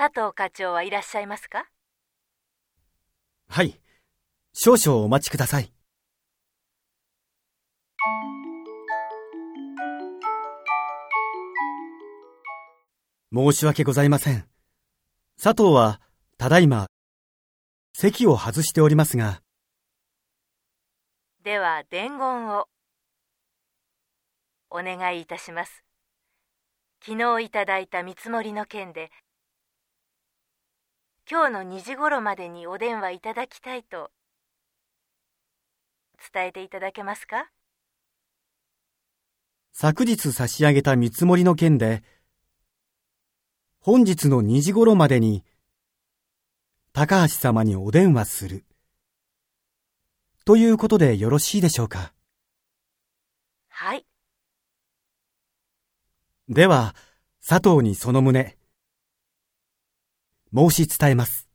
[0.00, 1.64] 佐藤課長はいらっしゃいますか？
[3.48, 3.80] はい。
[4.52, 5.72] 少々お待ちください。
[13.34, 14.48] 申し訳ございません。
[15.42, 16.00] 佐藤は、
[16.36, 16.86] ただいま、
[17.92, 19.42] 席を外しておりますが。
[21.42, 22.68] では、伝言を、
[24.70, 25.82] お願いいたします。
[27.04, 29.10] 昨日いただいた見積もりの件で、
[31.30, 34.10] 今日の2時頃までにお電話いただきたいと
[36.32, 37.50] 伝えていただけますか？
[39.74, 42.02] 昨日差し上げた見積もりの件で、
[43.78, 45.44] 本日の2時頃までに、
[46.94, 48.64] 高橋様にお電話する。
[50.46, 52.14] ということでよろしいでしょうか？
[53.68, 54.06] はい。
[56.48, 56.96] では、
[57.46, 58.56] 佐藤にその旨、
[60.54, 61.47] 申し伝えます。